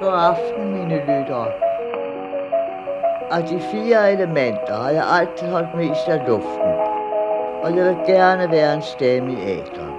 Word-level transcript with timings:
God 0.00 0.18
aften, 0.18 0.72
mine 0.72 0.96
lyttere. 0.96 1.52
Af 3.30 3.42
de 3.42 3.60
fire 3.72 4.12
elementer 4.12 4.76
har 4.76 4.90
jeg 4.90 5.04
altid 5.10 5.48
holdt 5.48 5.74
mest 5.74 6.08
af 6.08 6.28
luften, 6.28 6.72
og 7.62 7.76
jeg 7.76 7.84
vil 7.84 7.96
gerne 8.06 8.50
være 8.50 8.74
en 8.74 8.82
stemme 8.82 9.32
i 9.32 9.36
æderen. 9.36 9.94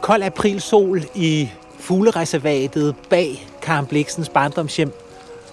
Kold 0.00 0.22
aprilsol 0.22 1.02
i 1.14 1.50
fuglereservatet 1.78 2.94
bag 3.10 3.46
Karen 3.62 3.86
Bliksens 3.86 4.28
barndomshjem 4.28 4.92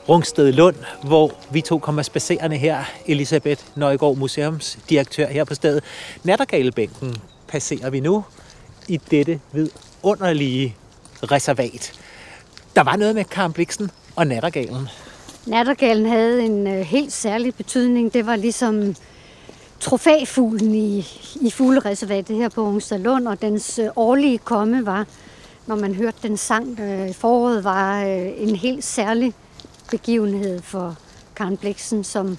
Rungsted 0.09 0.52
Lund, 0.52 0.75
hvor 1.03 1.31
vi 1.52 1.62
to 1.62 1.80
kommer 1.80 2.02
spacerende 2.02 2.57
her. 2.57 2.84
Elisabeth 3.05 3.63
Nøjgaard, 3.75 4.17
museumsdirektør 4.17 5.27
her 5.27 5.44
på 5.44 5.55
stedet. 5.55 5.84
Nattergalebænken 6.23 7.16
passerer 7.48 7.89
vi 7.89 7.99
nu 7.99 8.23
i 8.88 8.97
dette 8.97 9.39
vidunderlige 9.52 10.75
reservat. 11.23 11.94
Der 12.75 12.84
var 12.84 12.95
noget 12.95 13.16
med 13.16 13.23
Karen 13.23 13.53
Bliksen 13.53 13.91
og 14.16 14.27
Nattergalen. 14.27 14.88
Nattergalen 15.47 16.05
havde 16.05 16.44
en 16.44 16.67
øh, 16.67 16.80
helt 16.80 17.13
særlig 17.13 17.55
betydning. 17.55 18.13
Det 18.13 18.25
var 18.25 18.35
ligesom 18.35 18.95
trofæfuglen 19.80 20.75
i, 20.75 21.08
i 21.41 21.52
fuglereservatet 21.52 22.38
her 22.38 22.49
på 22.49 22.61
Rungsted 22.61 22.99
Lund, 22.99 23.27
og 23.27 23.41
dens 23.41 23.80
øh, 23.80 23.88
årlige 23.95 24.38
komme 24.38 24.85
var, 24.85 25.05
når 25.67 25.75
man 25.75 25.95
hørte 25.95 26.17
den 26.23 26.38
sang 26.38 26.80
øh, 26.80 27.09
i 27.09 27.13
foråret, 27.13 27.63
var 27.63 28.03
øh, 28.05 28.31
en 28.38 28.55
helt 28.55 28.83
særlig 28.83 29.33
begivenhed 29.93 30.61
for 30.61 30.95
Karen 31.36 31.58
Bliksen, 31.58 32.03
som 32.03 32.38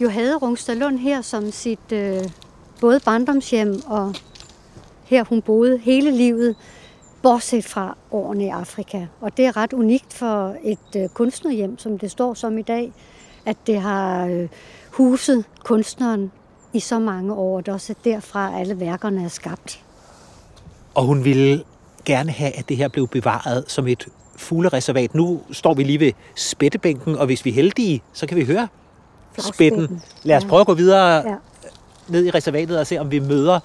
jo 0.00 0.08
havde 0.08 0.36
Rungstadlund 0.36 0.98
her 0.98 1.22
som 1.22 1.50
sit 1.50 1.92
øh, 1.92 2.24
både 2.80 3.00
barndomshjem 3.00 3.82
og 3.86 4.14
her 5.04 5.24
hun 5.24 5.42
boede 5.42 5.78
hele 5.78 6.10
livet, 6.10 6.56
bortset 7.22 7.64
fra 7.64 7.96
årene 8.10 8.44
i 8.44 8.48
Afrika. 8.48 9.06
Og 9.20 9.36
det 9.36 9.46
er 9.46 9.56
ret 9.56 9.72
unikt 9.72 10.12
for 10.12 10.54
et 10.62 10.96
øh, 10.96 11.08
kunstnerhjem, 11.08 11.78
som 11.78 11.98
det 11.98 12.10
står 12.10 12.34
som 12.34 12.58
i 12.58 12.62
dag, 12.62 12.92
at 13.46 13.56
det 13.66 13.80
har 13.80 14.26
øh, 14.26 14.48
huset 14.90 15.44
kunstneren 15.64 16.32
i 16.72 16.80
så 16.80 16.98
mange 16.98 17.34
år, 17.34 17.56
og 17.56 17.66
det 17.66 17.74
også 17.74 17.92
er 17.92 17.96
derfra, 18.04 18.58
alle 18.60 18.80
værkerne 18.80 19.24
er 19.24 19.28
skabt. 19.28 19.84
Og 20.94 21.04
hun 21.04 21.24
ville 21.24 21.64
gerne 22.04 22.30
have, 22.30 22.58
at 22.58 22.68
det 22.68 22.76
her 22.76 22.88
blev 22.88 23.08
bevaret 23.08 23.64
som 23.70 23.86
et 23.86 24.08
fuglereservat. 24.36 25.14
Nu 25.14 25.40
står 25.52 25.74
vi 25.74 25.82
lige 25.82 26.00
ved 26.00 26.12
spættebænken, 26.34 27.16
og 27.16 27.26
hvis 27.26 27.44
vi 27.44 27.50
er 27.50 27.54
heldige, 27.54 28.02
så 28.12 28.26
kan 28.26 28.36
vi 28.36 28.44
høre 28.44 28.68
spætten. 29.38 30.02
Lad 30.22 30.36
os 30.36 30.44
prøve 30.44 30.60
at 30.60 30.66
gå 30.66 30.74
videre 30.74 31.28
ja. 31.30 31.34
ned 32.08 32.24
i 32.24 32.30
reservatet 32.30 32.78
og 32.78 32.86
se, 32.86 32.98
om 32.98 33.10
vi 33.10 33.18
møder 33.18 33.60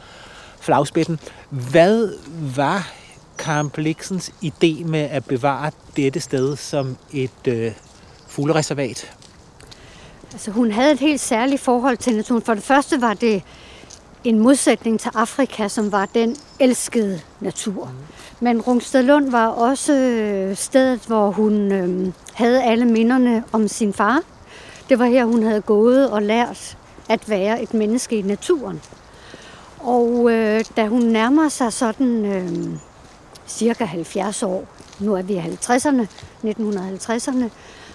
flagspætten. 0.59 1.19
Hvad 1.49 2.13
var 2.55 2.91
Karen 3.37 3.69
Bliksens 3.69 4.31
idé 4.43 4.85
med 4.85 4.99
at 4.99 5.25
bevare 5.25 5.71
dette 5.95 6.19
sted 6.19 6.55
som 6.55 6.97
et 7.13 7.47
øh, 7.47 7.71
fuglereservat? 8.27 9.13
Altså, 10.31 10.51
hun 10.51 10.71
havde 10.71 10.91
et 10.91 10.99
helt 10.99 11.21
særligt 11.21 11.61
forhold 11.61 11.97
til 11.97 12.15
naturen. 12.15 12.41
For 12.41 12.53
det 12.53 12.63
første 12.63 13.01
var 13.01 13.13
det 13.13 13.43
en 14.23 14.39
modsætning 14.39 14.99
til 14.99 15.11
Afrika, 15.15 15.67
som 15.67 15.91
var 15.91 16.05
den 16.05 16.37
elskede 16.59 17.21
natur. 17.39 17.91
Men 18.39 18.61
Rungstedlund 18.61 19.31
var 19.31 19.47
også 19.47 19.93
øh, 19.93 20.55
stedet, 20.55 20.99
hvor 20.99 21.31
hun 21.31 21.71
øh, 21.71 22.13
havde 22.33 22.63
alle 22.63 22.85
minderne 22.85 23.43
om 23.51 23.67
sin 23.67 23.93
far. 23.93 24.21
Det 24.89 24.99
var 24.99 25.05
her, 25.05 25.25
hun 25.25 25.43
havde 25.43 25.61
gået 25.61 26.09
og 26.09 26.21
lært 26.21 26.77
at 27.09 27.29
være 27.29 27.63
et 27.63 27.73
menneske 27.73 28.17
i 28.17 28.21
naturen. 28.21 28.81
Og 29.79 30.31
øh, 30.31 30.65
da 30.77 30.87
hun 30.87 31.01
nærmer 31.01 31.49
sig 31.49 31.73
sådan 31.73 32.25
øh, 32.25 32.69
cirka 33.47 33.85
70 33.85 34.43
år, 34.43 34.65
nu 34.99 35.15
er 35.15 35.21
vi 35.21 35.33
i 35.33 35.39
50'erne, 35.39 36.07
1950'erne, 36.43 37.49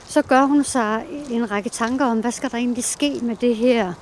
så 0.06 0.22
gør 0.22 0.42
hun 0.42 0.64
sig 0.64 1.04
en 1.30 1.50
række 1.50 1.70
tanker 1.70 2.04
om, 2.04 2.20
hvad 2.20 2.32
skal 2.32 2.50
der 2.50 2.56
egentlig 2.56 2.84
ske 2.84 3.18
med 3.22 3.36
det 3.36 3.56
her 3.56 3.92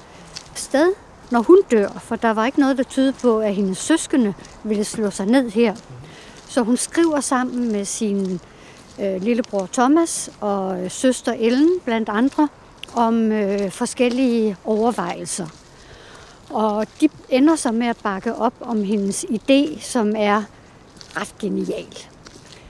sted, 0.55 0.93
når 1.35 1.43
hun 1.43 1.63
dør. 1.71 1.89
For 1.89 2.17
der 2.17 2.31
var 2.31 2.47
ikke 2.47 2.61
noget, 2.61 2.79
der 2.79 2.83
tydede 2.83 3.13
på, 3.13 3.39
at 3.39 3.55
hendes 3.55 3.79
søskende 3.79 4.35
ville 4.65 4.85
slå 4.85 5.11
sig 5.11 5.27
ned 5.27 5.51
her. 5.51 5.75
Så 6.49 6.63
hun 6.63 6.77
skriver 6.77 7.21
sammen 7.21 7.73
med 7.73 7.85
sin 7.85 8.41
øh, 9.01 9.23
lillebror 9.23 9.69
Thomas 9.73 10.31
og 10.41 10.83
øh, 10.83 10.91
søster 10.91 11.33
Ellen 11.33 11.71
blandt 11.85 12.09
andre 12.09 12.49
om 12.95 13.33
øh, 13.33 13.71
forskellige 13.71 14.57
overvejelser. 14.65 15.47
Og 16.51 16.87
de 17.01 17.09
ender 17.29 17.57
så 17.57 17.73
med 17.73 17.87
at 17.87 17.97
bakke 18.03 18.35
op 18.35 18.55
om 18.61 18.85
hendes 18.85 19.25
idé, 19.25 19.81
som 19.81 20.15
er 20.17 20.43
ret 21.17 21.35
genial. 21.41 21.99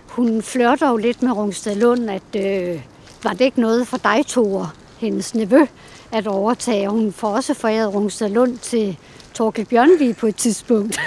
Hun 0.09 0.43
flørter 0.43 0.91
jo 0.91 0.97
lidt 0.97 1.23
med 1.23 1.33
Rungsted 1.33 1.77
Lund, 1.77 2.11
at 2.11 2.37
øh, 2.37 2.83
var 3.23 3.31
det 3.31 3.41
ikke 3.41 3.61
noget 3.61 3.89
for 3.89 3.97
dig, 3.97 4.27
Tore, 4.27 4.71
hendes 4.99 5.35
nevø, 5.35 5.67
at 6.15 6.27
overtage. 6.27 6.89
Hun 6.89 7.13
får 7.13 7.29
også 7.29 7.55
foræret 7.55 7.95
Rungsted 7.95 8.29
Lund 8.29 8.59
til 8.59 8.99
Torkel 9.35 9.65
Bjørnvig 9.65 10.17
på 10.17 10.27
et 10.27 10.37
tidspunkt. 10.37 11.01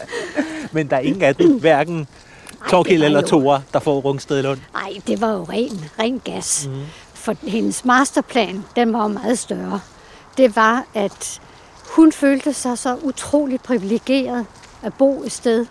Men 0.72 0.90
der 0.90 0.96
er 0.96 1.00
ingen 1.00 1.22
af 1.22 1.36
dem, 1.36 1.60
hverken 1.60 2.06
Torkel 2.70 3.02
eller 3.02 3.20
Tore, 3.20 3.62
der 3.72 3.78
får 3.78 4.00
Rungsted 4.00 4.42
Lund? 4.42 4.60
Nej, 4.72 4.92
det 5.06 5.20
var 5.20 5.32
jo 5.32 5.44
ren, 5.44 5.84
ren 5.98 6.20
gas. 6.24 6.66
Mm. 6.66 6.82
For 7.14 7.36
hendes 7.42 7.84
masterplan, 7.84 8.64
den 8.76 8.92
var 8.92 9.02
jo 9.02 9.08
meget 9.08 9.38
større. 9.38 9.80
Det 10.36 10.56
var, 10.56 10.84
at 10.94 11.40
hun 11.96 12.12
følte 12.12 12.52
sig 12.52 12.78
så 12.78 12.96
utroligt 13.02 13.62
privilegeret 13.62 14.46
at 14.82 14.94
bo 14.94 15.22
et 15.22 15.32
sted 15.32 15.66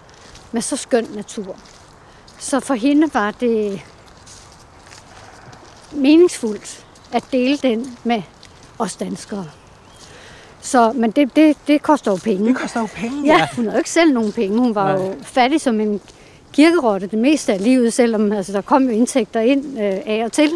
med 0.51 0.61
så 0.61 0.75
skøn 0.75 1.07
natur. 1.15 1.55
Så 2.39 2.59
for 2.59 2.73
hende 2.73 3.13
var 3.13 3.31
det 3.31 3.81
meningsfuldt 5.91 6.85
at 7.11 7.23
dele 7.31 7.57
den 7.57 7.97
med 8.03 8.21
os 8.83 8.95
danskere. 8.95 9.45
Så, 10.61 10.91
men 10.95 11.11
det, 11.11 11.35
det, 11.35 11.57
det 11.67 11.81
koster 11.81 12.11
jo 12.11 12.17
penge. 12.23 12.47
Det 12.47 12.55
koster 12.57 12.79
jo 12.79 12.87
penge, 12.95 13.25
ja. 13.25 13.37
ja. 13.37 13.47
Hun 13.55 13.65
havde 13.65 13.75
jo 13.75 13.77
ikke 13.77 13.89
selv 13.89 14.13
nogen 14.13 14.31
penge. 14.31 14.59
Hun 14.59 14.75
var 14.75 14.97
Nej. 14.97 15.05
jo 15.05 15.13
fattig 15.23 15.61
som 15.61 15.79
en 15.79 16.01
kirkerotte 16.53 17.07
det 17.07 17.19
meste 17.19 17.53
af 17.53 17.63
livet, 17.63 17.93
selvom 17.93 18.31
altså, 18.31 18.53
der 18.53 18.61
kom 18.61 18.83
jo 18.83 18.89
indtægter 18.89 19.39
ind 19.39 19.65
øh, 19.79 19.99
af 20.05 20.21
og 20.25 20.31
til. 20.31 20.51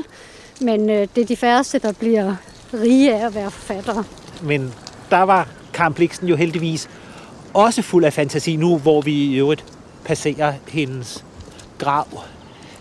Men 0.61 0.89
øh, 0.89 1.07
det 1.15 1.21
er 1.21 1.25
de 1.25 1.35
færreste, 1.35 1.79
der 1.79 1.91
bliver 1.91 2.35
rige 2.73 3.15
af 3.15 3.25
at 3.25 3.35
være 3.35 3.51
forfattere. 3.51 4.03
Men 4.41 4.73
der 5.11 5.21
var 5.21 5.47
Karen 5.73 5.93
Bliksen 5.93 6.27
jo 6.27 6.35
heldigvis 6.35 6.89
også 7.53 7.81
fuld 7.81 8.05
af 8.05 8.13
fantasi 8.13 8.55
nu, 8.55 8.77
hvor 8.77 9.01
vi 9.01 9.11
i 9.11 9.35
øvrigt 9.35 9.65
passerer 10.05 10.53
hendes 10.67 11.25
grav 11.77 12.07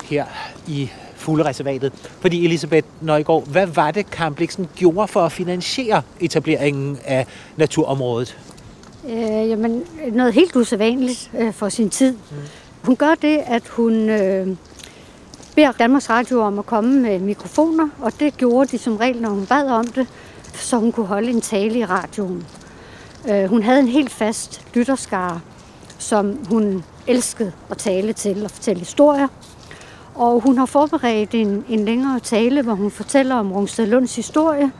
her 0.04 0.24
i 0.66 0.90
fuglereservatet. 1.26 1.92
Fordi 2.20 2.44
Elisabeth 2.44 2.86
Nøjgaard, 3.00 3.48
hvad 3.48 3.66
var 3.66 3.90
det, 3.90 4.10
Karen 4.10 4.34
Bliksen 4.34 4.68
gjorde 4.76 5.08
for 5.08 5.20
at 5.20 5.32
finansiere 5.32 6.02
etableringen 6.20 6.98
af 7.04 7.26
naturområdet? 7.56 8.38
Øh, 9.08 9.48
jamen, 9.50 9.82
noget 10.12 10.34
helt 10.34 10.56
usædvanligt 10.56 11.30
øh, 11.38 11.52
for 11.52 11.68
sin 11.68 11.90
tid. 11.90 12.12
Mm. 12.12 12.36
Hun 12.82 12.96
gør 12.96 13.14
det, 13.22 13.38
at 13.46 13.68
hun 13.68 13.92
øh, 14.10 14.46
beder 15.54 15.72
Danmarks 15.72 16.10
Radio 16.10 16.40
om 16.40 16.58
at 16.58 16.66
komme 16.66 17.00
med 17.00 17.18
mikrofoner, 17.18 17.88
og 18.00 18.12
det 18.20 18.36
gjorde 18.36 18.70
de 18.70 18.78
som 18.78 18.96
regel, 18.96 19.22
når 19.22 19.30
hun 19.30 19.46
bad 19.46 19.68
om 19.68 19.86
det, 19.86 20.06
så 20.54 20.78
hun 20.78 20.92
kunne 20.92 21.06
holde 21.06 21.30
en 21.30 21.40
tale 21.40 21.78
i 21.78 21.84
radioen. 21.84 22.46
Øh, 23.28 23.44
hun 23.44 23.62
havde 23.62 23.80
en 23.80 23.88
helt 23.88 24.10
fast 24.10 24.62
lytterskare, 24.74 25.40
som 25.98 26.38
hun 26.50 26.84
elskede 27.06 27.52
at 27.70 27.78
tale 27.78 28.12
til 28.12 28.44
og 28.44 28.50
fortælle 28.50 28.78
historier. 28.78 29.28
Og 30.16 30.40
hun 30.40 30.58
har 30.58 30.66
forberedt 30.66 31.34
en, 31.34 31.64
en 31.68 31.84
længere 31.84 32.20
tale, 32.20 32.62
hvor 32.62 32.74
hun 32.74 32.90
fortæller 32.90 33.34
om 33.34 33.52
Rungsted 33.52 33.86
Lunds 33.86 34.16
historie. 34.16 34.72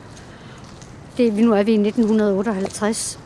Det, 1.17 1.33
nu 1.33 1.53
er 1.53 1.63
vi 1.63 1.71
i 1.71 1.87
1958. 1.87 3.19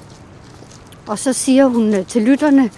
Og 1.08 1.20
så 1.20 1.34
siger 1.34 1.68
hun 1.68 1.94
øh, 1.94 2.06
til 2.06 2.22
lytterne, 2.22 2.70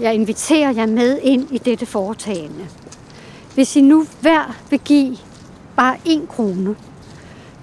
jeg 0.00 0.14
inviterer 0.14 0.72
jer 0.72 0.86
med 0.86 1.18
ind 1.22 1.50
i 1.50 1.58
dette 1.58 1.86
foretagende. 1.86 2.66
Hvis 3.54 3.76
I 3.76 3.80
nu 3.80 4.06
hver 4.20 4.56
vil 4.70 4.80
give 4.80 5.16
bare 5.76 5.96
en 6.04 6.26
krone, 6.26 6.76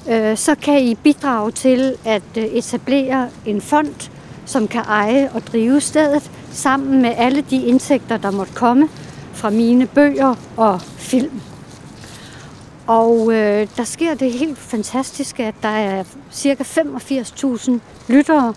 øh, 0.10 0.38
så 0.38 0.56
kan 0.56 0.82
I 0.82 0.96
bidrage 0.96 1.52
til 1.52 1.96
at 2.06 2.24
øh, 2.38 2.44
etablere 2.44 3.30
en 3.46 3.62
fond, 3.62 4.10
som 4.46 4.68
kan 4.68 4.82
eje 4.82 5.30
og 5.34 5.42
drive 5.48 5.82
stedet, 5.82 6.32
sammen 6.52 7.02
med 7.02 7.14
alle 7.18 7.42
de 7.42 7.66
indtægter, 7.66 8.18
der 8.18 8.32
måtte 8.32 8.54
komme 8.54 8.90
fra 9.40 9.50
mine 9.50 9.88
bøger 9.88 10.36
og 10.58 10.82
film. 10.82 11.42
Og 12.88 13.34
øh, 13.34 13.68
der 13.78 13.84
sker 13.84 14.14
det 14.14 14.32
helt 14.34 14.58
fantastiske, 14.58 15.46
at 15.46 15.56
der 15.62 15.70
er 15.70 16.04
cirka 16.32 16.64
85.000 16.64 17.72
lyttere, 18.08 18.54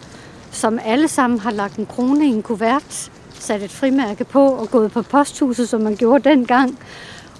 som 0.50 0.78
alle 0.84 1.08
sammen 1.08 1.38
har 1.38 1.50
lagt 1.50 1.76
en 1.76 1.86
krone 1.86 2.26
i 2.26 2.28
en 2.28 2.42
kuvert, 2.42 3.10
sat 3.34 3.62
et 3.62 3.70
frimærke 3.70 4.24
på 4.24 4.46
og 4.46 4.70
gået 4.70 4.92
på 4.92 5.02
posthuset, 5.02 5.68
som 5.68 5.80
man 5.80 5.96
gjorde 5.96 6.28
dengang. 6.28 6.78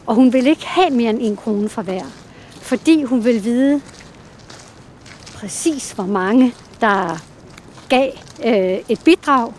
Og 0.07 0.15
hun 0.15 0.33
vil 0.33 0.47
ikke 0.47 0.67
have 0.67 0.91
mere 0.91 1.11
end 1.11 1.19
en 1.21 1.37
krone 1.37 1.69
fra 1.69 1.83
hver. 1.83 2.05
fordi 2.61 3.03
hun 3.03 3.25
vil 3.25 3.45
vide 3.45 3.81
præcis, 5.35 5.93
hvor 5.93 6.07
mange 6.07 6.55
der 6.81 7.19
gav 7.89 8.11
øh, 8.45 8.79
et 8.89 9.01
bidrag, 9.05 9.53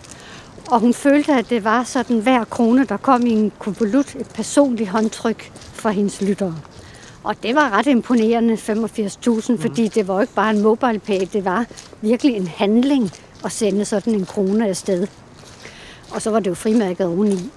og 0.73 0.79
hun 0.79 0.93
følte, 0.93 1.33
at 1.33 1.49
det 1.49 1.63
var 1.63 1.83
sådan 1.83 2.19
hver 2.19 2.43
krone, 2.43 2.85
der 2.85 2.97
kom 2.97 3.25
i 3.25 3.31
en 3.31 3.51
konvolut, 3.59 4.15
et 4.15 4.27
personligt 4.35 4.89
håndtryk 4.89 5.51
fra 5.55 5.89
hendes 5.89 6.21
lyttere. 6.21 6.55
Og 7.23 7.35
det 7.43 7.55
var 7.55 7.69
ret 7.69 7.87
imponerende, 7.87 8.53
85.000, 8.53 9.51
mm. 9.51 9.59
fordi 9.59 9.87
det 9.87 10.07
var 10.07 10.21
ikke 10.21 10.33
bare 10.33 10.49
en 10.49 10.61
mobile 10.61 10.99
pay, 10.99 11.19
det 11.33 11.45
var 11.45 11.65
virkelig 12.01 12.35
en 12.35 12.47
handling 12.47 13.11
at 13.45 13.51
sende 13.51 13.85
sådan 13.85 14.13
en 14.13 14.25
krone 14.25 14.67
afsted. 14.67 15.07
Og 16.11 16.21
så 16.21 16.31
var 16.31 16.39
det 16.39 16.49
jo 16.49 16.55
frimærket 16.55 17.07
oveni. 17.07 17.49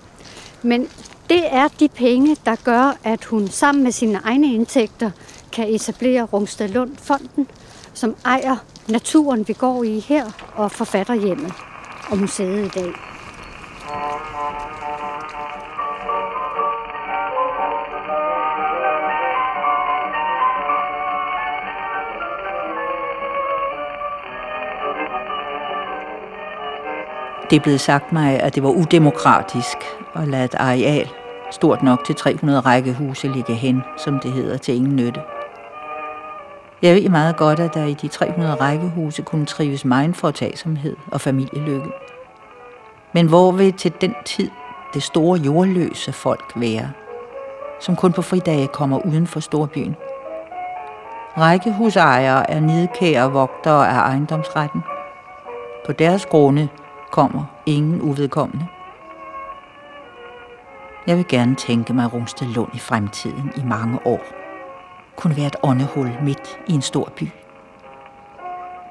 Men 0.62 0.88
det 1.30 1.42
er 1.54 1.68
de 1.80 1.88
penge, 1.88 2.36
der 2.44 2.56
gør, 2.64 2.96
at 3.04 3.24
hun 3.24 3.48
sammen 3.48 3.84
med 3.84 3.92
sine 3.92 4.20
egne 4.24 4.54
indtægter 4.54 5.10
kan 5.52 5.74
etablere 5.74 6.22
Rungsted 6.22 6.68
Lund 6.68 6.90
Fonden, 7.02 7.46
som 7.94 8.16
ejer 8.24 8.56
naturen, 8.88 9.48
vi 9.48 9.52
går 9.52 9.84
i 9.84 9.98
her, 9.98 10.52
og 10.54 10.72
forfatterhjemmet 10.72 11.52
og 12.10 12.18
museet 12.18 12.64
i 12.64 12.68
dag. 12.68 12.92
Det 27.50 27.56
er 27.56 27.60
blevet 27.60 27.80
sagt 27.80 28.12
mig, 28.12 28.40
at 28.40 28.54
det 28.54 28.62
var 28.62 28.68
udemokratisk 28.68 29.76
at 30.14 30.28
lade 30.28 30.44
et 30.44 30.54
areal 30.54 31.08
stort 31.50 31.82
nok 31.82 32.04
til 32.04 32.14
300 32.14 32.60
rækkehuse 32.60 33.28
ligge 33.28 33.54
hen, 33.54 33.82
som 33.96 34.20
det 34.20 34.32
hedder, 34.32 34.56
til 34.56 34.74
ingen 34.74 34.96
nytte. 34.96 35.20
Jeg 36.82 36.94
ved 36.94 37.08
meget 37.08 37.36
godt, 37.36 37.60
at 37.60 37.74
der 37.74 37.84
i 37.84 37.94
de 37.94 38.08
300 38.08 38.54
rækkehuse 38.54 39.22
kunne 39.22 39.46
trives 39.46 39.84
meget 39.84 40.16
foretagsomhed 40.16 40.96
og 41.12 41.20
familielykke. 41.20 41.90
Men 43.12 43.28
hvor 43.28 43.52
vil 43.52 43.72
til 43.72 43.92
den 44.00 44.14
tid 44.24 44.50
det 44.94 45.02
store 45.02 45.38
jordløse 45.38 46.12
folk 46.12 46.52
være, 46.56 46.90
som 47.80 47.96
kun 47.96 48.12
på 48.12 48.22
fridage 48.22 48.66
kommer 48.66 49.06
uden 49.06 49.26
for 49.26 49.40
storbyen? 49.40 49.96
Rækkehusejere 51.38 52.50
er 52.50 52.60
nidkære 52.60 53.32
vogtere 53.32 53.88
af 53.88 53.98
ejendomsretten. 53.98 54.82
På 55.86 55.92
deres 55.92 56.26
grunde 56.26 56.68
kommer 57.10 57.44
ingen 57.66 58.02
uvedkommende. 58.02 58.66
Jeg 61.06 61.16
vil 61.16 61.28
gerne 61.28 61.54
tænke 61.54 61.92
mig 61.92 62.12
Rungsted 62.12 62.46
Lund 62.46 62.74
i 62.74 62.78
fremtiden 62.78 63.52
i 63.56 63.62
mange 63.64 63.98
år. 64.06 64.45
Kunne 65.16 65.36
være 65.36 65.46
et 65.46 65.56
åndehul 65.62 66.10
midt 66.22 66.58
i 66.66 66.72
en 66.72 66.82
stor 66.82 67.12
by. 67.16 67.28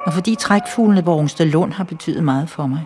Og 0.06 0.14
fordi 0.14 0.36
trækfuglene 0.36 1.04
på 1.04 1.14
Rungsted 1.14 1.46
Lund 1.46 1.74
har 1.74 1.84
betydet 1.84 2.24
meget 2.24 2.50
for 2.50 2.68
mig, 2.68 2.86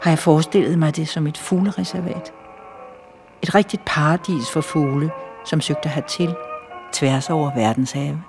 har 0.00 0.10
jeg 0.10 0.18
forestillet 0.18 0.78
mig 0.78 0.96
det 0.96 1.08
som 1.08 1.26
et 1.26 1.38
fuglereservat. 1.38 2.32
Et 3.42 3.54
rigtigt 3.54 3.82
paradis 3.84 4.50
for 4.50 4.60
fugle, 4.60 5.10
som 5.44 5.60
søgte 5.60 5.88
hertil 5.88 6.34
tværs 6.92 7.30
over 7.30 7.54
verdenshave. 7.54 8.22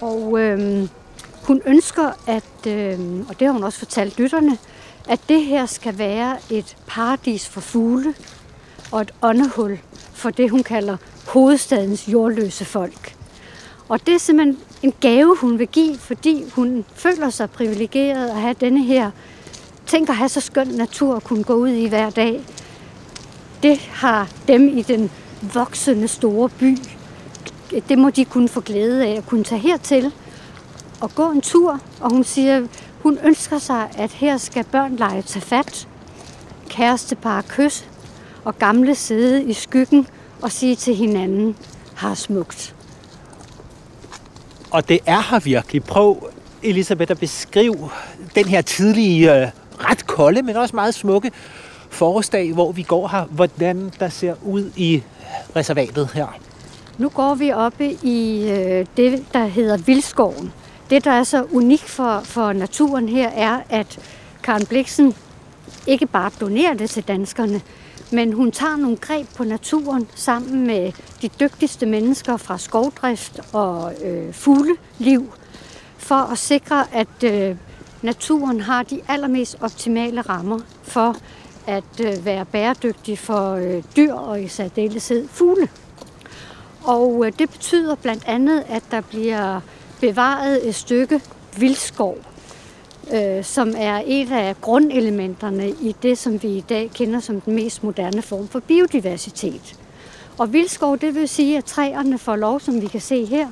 Og 0.00 0.40
øh, 0.40 0.88
hun 1.46 1.62
ønsker, 1.66 2.10
at, 2.26 2.66
øh, 2.66 2.98
og 3.28 3.38
det 3.38 3.46
har 3.46 3.52
hun 3.52 3.64
også 3.64 3.78
fortalt 3.78 4.18
lytterne, 4.18 4.58
at 5.08 5.20
det 5.28 5.44
her 5.44 5.66
skal 5.66 5.98
være 5.98 6.36
et 6.50 6.76
paradis 6.86 7.48
for 7.48 7.60
fugle 7.60 8.14
og 8.92 9.00
et 9.00 9.10
åndehul 9.22 9.78
for 10.12 10.30
det, 10.30 10.50
hun 10.50 10.62
kalder 10.62 10.96
hovedstadens 11.28 12.08
jordløse 12.08 12.64
folk. 12.64 13.16
Og 13.88 14.06
det 14.06 14.14
er 14.14 14.18
simpelthen 14.18 14.58
en 14.82 14.92
gave, 15.00 15.36
hun 15.36 15.58
vil 15.58 15.68
give, 15.68 15.98
fordi 15.98 16.44
hun 16.54 16.84
føler 16.94 17.30
sig 17.30 17.50
privilegeret 17.50 18.28
at 18.28 18.40
have 18.40 18.54
denne 18.60 18.84
her, 18.84 19.10
tænk 19.86 20.08
at 20.08 20.16
have 20.16 20.28
så 20.28 20.40
skøn 20.40 20.66
natur 20.66 21.16
at 21.16 21.24
kunne 21.24 21.44
gå 21.44 21.54
ud 21.54 21.68
i 21.68 21.88
hver 21.88 22.10
dag. 22.10 22.40
Det 23.62 23.78
har 23.78 24.28
dem 24.48 24.78
i 24.78 24.82
den 24.82 25.10
voksende 25.54 26.08
store 26.08 26.48
by 26.48 26.78
det 27.80 27.98
må 27.98 28.10
de 28.10 28.24
kunne 28.24 28.48
få 28.48 28.60
glæde 28.60 29.06
af 29.06 29.16
at 29.16 29.26
kunne 29.26 29.44
tage 29.44 29.60
hertil 29.60 30.12
og 31.00 31.14
gå 31.14 31.30
en 31.30 31.40
tur. 31.40 31.80
Og 32.00 32.10
hun 32.10 32.24
siger, 32.24 32.66
hun 33.02 33.18
ønsker 33.24 33.58
sig, 33.58 33.88
at 33.98 34.12
her 34.12 34.36
skal 34.36 34.64
børn 34.64 34.96
lege 34.96 35.22
til 35.22 35.40
fat, 35.40 35.88
kærestepar 36.68 37.44
kys 37.48 37.88
og 38.44 38.58
gamle 38.58 38.94
sidde 38.94 39.44
i 39.44 39.52
skyggen 39.52 40.06
og 40.42 40.52
sige 40.52 40.76
til 40.76 40.94
hinanden, 40.94 41.56
har 41.94 42.14
smukt. 42.14 42.74
Og 44.70 44.88
det 44.88 45.00
er 45.06 45.30
her 45.30 45.40
virkelig. 45.40 45.84
Prøv, 45.84 46.30
Elisabeth, 46.62 47.10
at 47.10 47.18
beskrive 47.18 47.90
den 48.34 48.44
her 48.44 48.62
tidlige, 48.62 49.34
øh, 49.34 49.48
ret 49.78 50.06
kolde, 50.06 50.42
men 50.42 50.56
også 50.56 50.76
meget 50.76 50.94
smukke 50.94 51.30
forårsdag, 51.90 52.52
hvor 52.52 52.72
vi 52.72 52.82
går 52.82 53.08
her. 53.08 53.24
Hvordan 53.24 53.92
der 54.00 54.08
ser 54.08 54.34
ud 54.44 54.70
i 54.76 55.02
reservatet 55.56 56.10
her. 56.14 56.26
Nu 56.98 57.08
går 57.08 57.34
vi 57.34 57.52
oppe 57.52 57.92
i 58.02 58.50
øh, 58.50 58.86
det, 58.96 59.24
der 59.32 59.46
hedder 59.46 59.76
Vildskoven. 59.76 60.52
Det, 60.90 61.04
der 61.04 61.10
er 61.10 61.24
så 61.24 61.46
unikt 61.52 61.90
for, 61.90 62.20
for 62.20 62.52
naturen 62.52 63.08
her, 63.08 63.28
er, 63.28 63.60
at 63.68 63.98
Karen 64.42 64.66
Bliksen 64.66 65.14
ikke 65.86 66.06
bare 66.06 66.30
donerer 66.40 66.74
det 66.74 66.90
til 66.90 67.02
danskerne, 67.08 67.60
men 68.12 68.32
hun 68.32 68.52
tager 68.52 68.76
nogle 68.76 68.96
greb 68.96 69.26
på 69.36 69.44
naturen 69.44 70.08
sammen 70.14 70.66
med 70.66 70.92
de 71.22 71.28
dygtigste 71.40 71.86
mennesker 71.86 72.36
fra 72.36 72.58
skovdrift 72.58 73.40
og 73.52 73.92
øh, 74.04 74.34
fugleliv, 74.34 75.32
for 75.98 76.32
at 76.32 76.38
sikre, 76.38 76.94
at 76.94 77.24
øh, 77.24 77.56
naturen 78.02 78.60
har 78.60 78.82
de 78.82 79.00
allermest 79.08 79.56
optimale 79.60 80.20
rammer 80.20 80.60
for 80.82 81.16
at 81.66 82.00
øh, 82.00 82.24
være 82.24 82.44
bæredygtig 82.44 83.18
for 83.18 83.52
øh, 83.52 83.82
dyr 83.96 84.12
og 84.12 84.42
i 84.42 84.48
særdeleshed 84.48 85.28
fugle. 85.28 85.68
Og 86.84 87.26
øh, 87.26 87.32
det 87.38 87.50
betyder 87.50 87.94
blandt 87.94 88.24
andet, 88.26 88.64
at 88.68 88.82
der 88.90 89.00
bliver 89.00 89.60
bevaret 90.02 90.68
et 90.68 90.74
stykke 90.74 91.20
vildskov, 91.56 92.18
øh, 93.14 93.44
som 93.44 93.74
er 93.76 94.02
et 94.06 94.32
af 94.32 94.60
grundelementerne 94.60 95.68
i 95.68 95.96
det, 96.02 96.18
som 96.18 96.42
vi 96.42 96.48
i 96.48 96.60
dag 96.60 96.90
kender 96.94 97.20
som 97.20 97.40
den 97.40 97.54
mest 97.54 97.84
moderne 97.84 98.22
form 98.22 98.48
for 98.48 98.60
biodiversitet. 98.60 99.76
Og 100.38 100.52
vildskov, 100.52 100.98
det 100.98 101.14
vil 101.14 101.28
sige, 101.28 101.58
at 101.58 101.64
træerne 101.64 102.18
får 102.18 102.36
lov, 102.36 102.60
som 102.60 102.80
vi 102.80 102.86
kan 102.86 103.00
se 103.00 103.24
her, 103.24 103.48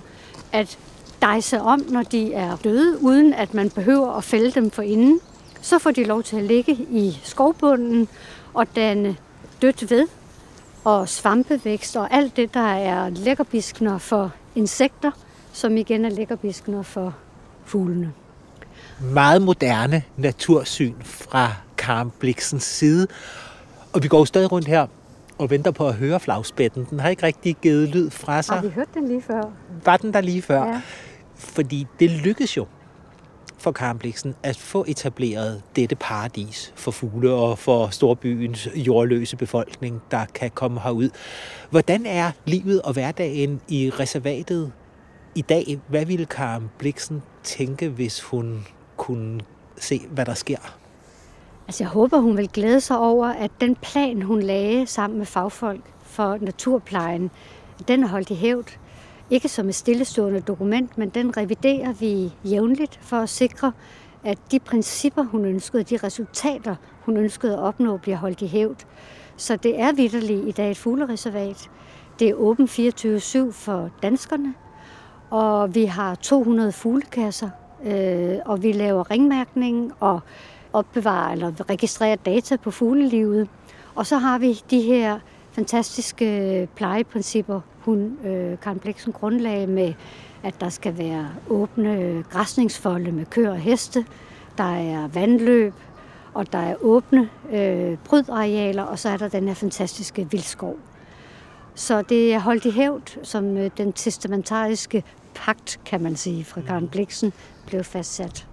at 0.52 0.78
dejse 1.22 1.60
om, 1.60 1.84
når 1.88 2.02
de 2.02 2.34
er 2.34 2.56
døde, 2.56 3.02
uden 3.02 3.34
at 3.34 3.54
man 3.54 3.70
behøver 3.70 4.12
at 4.12 4.24
fælde 4.24 4.50
dem 4.50 4.70
for 4.70 4.82
inden. 4.82 5.20
Så 5.60 5.78
får 5.78 5.90
de 5.90 6.04
lov 6.04 6.22
til 6.22 6.36
at 6.36 6.44
ligge 6.44 6.72
i 6.72 7.20
skovbunden 7.24 8.08
og 8.54 8.76
danne 8.76 9.16
dødt 9.62 9.90
ved, 9.90 10.06
og 10.84 11.08
svampevækst 11.08 11.96
og 11.96 12.14
alt 12.14 12.36
det, 12.36 12.54
der 12.54 12.72
er 12.72 13.10
lækkerbiskner 13.10 13.98
for 13.98 14.32
insekter, 14.54 15.10
som 15.52 15.76
igen 15.76 16.04
er 16.04 16.10
lækkerbiskner 16.10 16.82
for 16.82 17.16
fuglene. 17.64 18.12
Meget 19.00 19.42
moderne 19.42 20.02
natursyn 20.16 20.94
fra 21.02 21.52
Karen 21.78 22.12
Bliksens 22.18 22.64
side. 22.64 23.06
Og 23.92 24.02
vi 24.02 24.08
går 24.08 24.24
stadig 24.24 24.52
rundt 24.52 24.68
her 24.68 24.86
og 25.38 25.50
venter 25.50 25.70
på 25.70 25.88
at 25.88 25.94
høre 25.94 26.20
flagspætten. 26.20 26.86
Den 26.90 27.00
har 27.00 27.08
ikke 27.08 27.22
rigtig 27.22 27.56
givet 27.62 27.88
lyd 27.88 28.10
fra 28.10 28.42
sig. 28.42 28.56
Har 28.56 28.62
vi 28.62 28.68
hørt 28.68 28.94
den 28.94 29.08
lige 29.08 29.22
før? 29.22 29.42
Var 29.84 29.96
den 29.96 30.12
der 30.14 30.20
lige 30.20 30.42
før? 30.42 30.64
Ja. 30.64 30.80
Fordi 31.34 31.86
det 32.00 32.10
lykkedes 32.10 32.56
jo 32.56 32.66
for 33.58 33.72
Karen 33.72 33.98
Bliksen 33.98 34.34
at 34.42 34.56
få 34.56 34.84
etableret 34.88 35.62
dette 35.76 35.96
paradis 35.96 36.72
for 36.76 36.90
fugle 36.90 37.32
og 37.32 37.58
for 37.58 37.88
storbyens 37.88 38.68
jordløse 38.74 39.36
befolkning, 39.36 40.02
der 40.10 40.24
kan 40.34 40.50
komme 40.50 40.80
herud. 40.80 41.10
Hvordan 41.70 42.06
er 42.06 42.30
livet 42.44 42.82
og 42.82 42.92
hverdagen 42.92 43.60
i 43.68 43.90
reservatet 43.90 44.72
i 45.34 45.42
dag? 45.42 45.80
Hvad 45.88 46.06
ville 46.06 46.26
Karen 46.26 46.70
Bliksen 46.78 47.22
tænke, 47.42 47.88
hvis 47.88 48.22
hun 48.22 48.66
kunne 48.96 49.40
se, 49.76 50.00
hvad 50.10 50.26
der 50.26 50.34
sker? 50.34 50.76
Altså, 51.66 51.84
jeg 51.84 51.90
håber, 51.90 52.18
hun 52.18 52.36
vil 52.36 52.48
glæde 52.48 52.80
sig 52.80 52.98
over, 52.98 53.26
at 53.26 53.50
den 53.60 53.76
plan, 53.76 54.22
hun 54.22 54.42
lagde 54.42 54.86
sammen 54.86 55.18
med 55.18 55.26
fagfolk 55.26 55.92
for 56.02 56.38
naturplejen, 56.40 57.30
den 57.88 58.02
er 58.02 58.08
holdt 58.08 58.30
i 58.30 58.34
hævd 58.34 58.78
ikke 59.30 59.48
som 59.48 59.68
et 59.68 59.74
stillestående 59.74 60.40
dokument, 60.40 60.98
men 60.98 61.08
den 61.08 61.36
reviderer 61.36 61.92
vi 61.92 62.32
jævnligt 62.44 62.98
for 63.02 63.16
at 63.16 63.28
sikre, 63.28 63.72
at 64.24 64.38
de 64.50 64.58
principper, 64.58 65.22
hun 65.22 65.44
ønskede, 65.44 65.82
de 65.82 65.96
resultater, 65.96 66.76
hun 67.00 67.16
ønskede 67.16 67.52
at 67.52 67.58
opnå, 67.58 67.96
bliver 67.96 68.16
holdt 68.16 68.42
i 68.42 68.46
hævd. 68.46 68.76
Så 69.36 69.56
det 69.56 69.80
er 69.80 69.92
vidderligt 69.92 70.48
i 70.48 70.50
dag 70.50 70.70
et 70.70 70.76
fuglereservat. 70.76 71.70
Det 72.18 72.28
er 72.28 72.34
åben 72.34 72.66
24-7 72.66 73.52
for 73.52 73.90
danskerne, 74.02 74.54
og 75.30 75.74
vi 75.74 75.84
har 75.84 76.14
200 76.14 76.72
fuglekasser, 76.72 77.50
øh, 77.84 78.36
og 78.44 78.62
vi 78.62 78.72
laver 78.72 79.10
ringmærkning, 79.10 79.92
og 80.00 80.20
opbevarer 80.72 81.32
eller 81.32 81.70
registrerer 81.70 82.16
data 82.16 82.56
på 82.56 82.70
fuglelivet. 82.70 83.48
Og 83.94 84.06
så 84.06 84.18
har 84.18 84.38
vi 84.38 84.60
de 84.70 84.80
her 84.80 85.18
fantastiske 85.52 86.68
plejeprincipper, 86.76 87.60
hun, 87.80 88.18
øh, 88.24 88.58
Karen 88.58 88.78
Bliksen 88.78 89.12
grundlag 89.12 89.68
med, 89.68 89.94
at 90.42 90.60
der 90.60 90.68
skal 90.68 90.98
være 90.98 91.28
åbne 91.48 92.24
græsningsfolde 92.30 93.12
med 93.12 93.26
køer 93.26 93.50
og 93.50 93.58
heste, 93.58 94.04
der 94.58 94.76
er 94.76 95.08
vandløb, 95.08 95.74
og 96.34 96.52
der 96.52 96.58
er 96.58 96.74
åbne 96.80 97.28
øh, 97.52 97.96
brydarealer, 98.04 98.82
og 98.82 98.98
så 98.98 99.08
er 99.08 99.16
der 99.16 99.28
den 99.28 99.48
her 99.48 99.54
fantastiske 99.54 100.30
vildskov. 100.30 100.76
Så 101.74 102.02
det 102.02 102.34
er 102.34 102.38
holdt 102.38 102.64
i 102.64 102.70
hævd, 102.70 103.24
som 103.24 103.56
øh, 103.56 103.70
den 103.76 103.92
testamentariske 103.92 105.04
pagt, 105.34 105.80
kan 105.84 106.02
man 106.02 106.16
sige, 106.16 106.44
fra 106.44 106.60
Karen 106.60 106.88
Bliksen 106.88 107.32
blev 107.66 107.84
fastsat. 107.84 108.46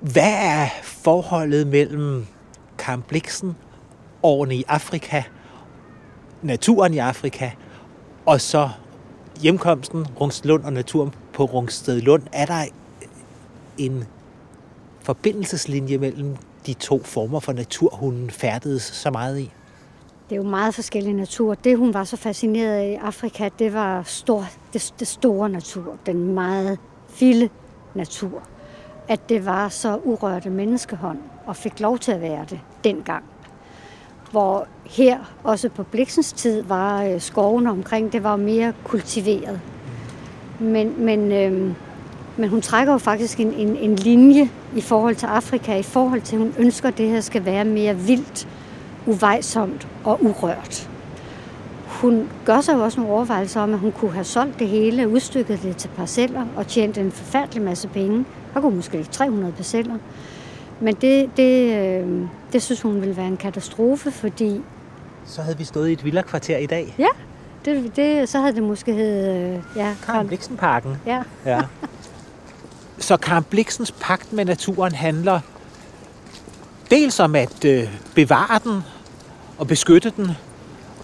Hvad 0.00 0.32
er 0.32 0.66
forholdet 0.82 1.66
mellem 1.66 2.26
Karen 2.78 3.02
Bliksen, 3.02 3.56
årene 4.22 4.56
i 4.56 4.64
Afrika, 4.68 5.22
naturen 6.42 6.94
i 6.94 6.98
Afrika, 6.98 7.50
og 8.26 8.40
så 8.40 8.68
hjemkomsten, 9.40 10.06
Rungstedlund 10.20 10.64
og 10.64 10.72
naturen 10.72 11.14
på 11.32 11.44
Rungstedlund? 11.44 12.22
Er 12.32 12.46
der 12.46 12.64
en 13.78 14.04
forbindelseslinje 15.00 15.98
mellem 15.98 16.36
de 16.66 16.74
to 16.74 17.02
former 17.02 17.40
for 17.40 17.52
natur, 17.52 17.94
hun 17.94 18.30
færdedes 18.30 18.82
så 18.82 19.10
meget 19.10 19.38
i? 19.38 19.52
Det 20.28 20.34
er 20.34 20.36
jo 20.36 20.48
meget 20.48 20.74
forskellig 20.74 21.14
natur. 21.14 21.54
Det, 21.54 21.78
hun 21.78 21.94
var 21.94 22.04
så 22.04 22.16
fascineret 22.16 22.72
af 22.72 22.88
i 22.88 22.94
Afrika, 22.94 23.48
det 23.58 23.74
var 23.74 24.02
stor, 24.02 24.44
det, 24.72 24.94
det 24.98 25.08
store 25.08 25.48
natur. 25.48 25.96
Den 26.06 26.34
meget 26.34 26.78
vilde 27.20 27.48
natur. 27.94 28.42
At 29.08 29.28
det 29.28 29.46
var 29.46 29.68
så 29.68 30.00
urørte 30.04 30.50
menneskehånd, 30.50 31.18
og 31.46 31.56
fik 31.56 31.80
lov 31.80 31.98
til 31.98 32.12
at 32.12 32.20
være 32.20 32.44
det 32.50 32.60
dengang. 32.84 33.24
Hvor 34.30 34.66
her, 34.84 35.18
også 35.44 35.68
på 35.68 35.82
Bliksens 35.82 36.32
tid, 36.32 36.62
var 36.62 37.04
øh, 37.04 37.20
skovene 37.20 37.70
omkring, 37.70 38.12
det 38.12 38.24
var 38.24 38.36
mere 38.36 38.72
kultiveret. 38.84 39.60
Men, 40.60 41.04
men, 41.04 41.32
øh, 41.32 41.72
men 42.36 42.48
hun 42.48 42.60
trækker 42.60 42.92
jo 42.92 42.98
faktisk 42.98 43.40
en, 43.40 43.52
en, 43.52 43.76
en 43.76 43.96
linje 43.96 44.50
i 44.76 44.80
forhold 44.80 45.16
til 45.16 45.26
Afrika, 45.26 45.76
i 45.76 45.82
forhold 45.82 46.20
til, 46.20 46.36
at 46.36 46.42
hun 46.42 46.54
ønsker, 46.58 46.88
at 46.88 46.98
det 46.98 47.08
her 47.08 47.20
skal 47.20 47.44
være 47.44 47.64
mere 47.64 47.96
vildt, 47.96 48.48
uvejsomt 49.06 49.88
og 50.04 50.24
urørt. 50.24 50.90
Hun 51.86 52.28
gør 52.44 52.60
sig 52.60 52.74
jo 52.74 52.84
også 52.84 53.00
nogle 53.00 53.14
overvejelser 53.14 53.60
om, 53.60 53.72
at 53.72 53.78
hun 53.78 53.92
kunne 53.92 54.12
have 54.12 54.24
solgt 54.24 54.58
det 54.58 54.68
hele, 54.68 55.08
udstykket 55.08 55.62
det 55.62 55.76
til 55.76 55.88
parceller 55.96 56.46
og 56.56 56.66
tjent 56.66 56.98
en 56.98 57.12
forfærdelig 57.12 57.62
masse 57.62 57.88
penge. 57.88 58.24
Der 58.54 58.60
kunne 58.60 58.76
måske 58.76 59.04
300 59.04 59.52
parceller. 59.52 59.98
Men 60.80 60.94
det, 60.94 61.30
det, 61.36 61.74
øh, 61.74 62.22
det 62.52 62.62
synes 62.62 62.80
hun 62.80 63.00
ville 63.00 63.16
være 63.16 63.26
en 63.26 63.36
katastrofe, 63.36 64.10
fordi... 64.10 64.60
Så 65.26 65.42
havde 65.42 65.58
vi 65.58 65.64
stået 65.64 65.88
i 65.88 65.92
et 65.92 66.04
villakvarter 66.04 66.56
i 66.56 66.66
dag. 66.66 66.94
Ja, 66.98 67.08
det, 67.64 67.96
det, 67.96 68.28
så 68.28 68.38
havde 68.40 68.54
det 68.54 68.62
måske 68.62 68.92
heddet... 68.92 69.54
Øh, 69.56 69.62
ja, 69.76 69.94
Karen 70.06 70.26
Bliksenparken. 70.26 70.96
Ja. 71.06 71.22
ja. 71.46 71.60
Så 72.98 73.16
Karen 73.16 73.44
Bliksens 73.44 73.92
pagt 73.92 74.32
med 74.32 74.44
naturen 74.44 74.92
handler 74.92 75.40
dels 76.90 77.20
om 77.20 77.34
at 77.34 77.64
øh, 77.64 77.88
bevare 78.14 78.60
den 78.64 78.82
og 79.58 79.66
beskytte 79.66 80.12
den, 80.16 80.30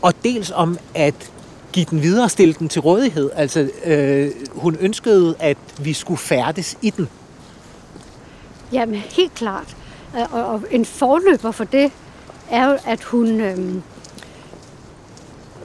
og 0.02 0.14
dels 0.24 0.52
om 0.54 0.78
at 0.94 1.32
give 1.72 1.86
den 1.90 2.02
videre, 2.02 2.28
stille 2.28 2.54
den 2.54 2.68
til 2.68 2.80
rådighed. 2.80 3.30
Altså, 3.34 3.70
øh, 3.84 4.30
hun 4.50 4.76
ønskede, 4.80 5.34
at 5.38 5.56
vi 5.78 5.92
skulle 5.92 6.18
færdes 6.18 6.78
i 6.82 6.90
den. 6.90 7.08
Jamen, 8.72 8.94
helt 8.94 9.34
klart. 9.34 9.76
Øh, 10.16 10.34
og, 10.34 10.44
og 10.44 10.62
en 10.70 10.84
forløber 10.84 11.50
for 11.50 11.64
det 11.64 11.92
er 12.50 12.68
jo, 12.68 12.78
at 12.86 13.04
hun 13.04 13.40
øh, 13.40 13.74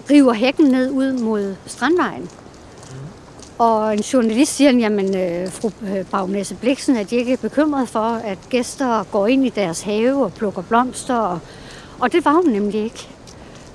river 0.10 0.34
hækken 0.34 0.66
ned 0.66 0.92
ud 0.92 1.14
mod 1.14 1.56
Strandvejen. 1.66 2.30
Og 3.60 3.94
en 3.94 4.00
journalist 4.00 4.56
siger, 4.56 4.72
jamen 4.72 5.18
øh, 5.18 5.52
fru 5.52 5.72
øh, 5.82 6.06
Bagnæse 6.06 6.56
Bliksen, 6.56 6.98
at 6.98 7.10
de 7.10 7.16
ikke 7.16 7.34
er 7.34 7.38
bekymret 7.38 7.90
for, 7.90 8.00
at 8.00 8.38
gæster 8.50 9.04
går 9.04 9.28
ind 9.28 9.46
i 9.46 9.50
deres 9.50 9.82
have 9.82 10.24
og 10.24 10.34
plukker 10.34 10.62
blomster. 10.62 11.16
Og, 11.16 11.40
og 12.00 12.12
det 12.12 12.26
var 12.26 12.34
hun 12.34 12.46
nemlig 12.46 12.84
ikke. 12.84 13.08